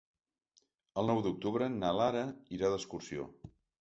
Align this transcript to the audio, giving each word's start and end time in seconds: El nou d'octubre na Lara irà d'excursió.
El 1.01 1.11
nou 1.11 1.21
d'octubre 1.27 1.67
na 1.75 1.91
Lara 1.99 2.25
irà 2.59 2.73
d'excursió. 2.73 3.29